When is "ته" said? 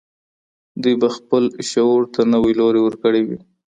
2.13-2.21